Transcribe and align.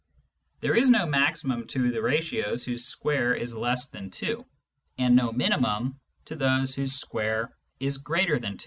There 0.61 0.73
is 0.73 0.89
no 0.89 1.05
maximum 1.05 1.67
to 1.67 1.91
the 1.91 2.01
ratios 2.01 2.63
whose 2.65 2.85
square 2.85 3.35
is 3.35 3.53
less 3.53 3.89
than 3.89 4.09
2, 4.09 4.43
and 4.97 5.15
no 5.15 5.31
minimum 5.31 5.99
to 6.25 6.35
those 6.35 6.73
whose 6.73 6.93
square 6.93 7.55
is 7.79 7.99
greater 7.99 8.39
than 8.39 8.53
2. 8.57 8.59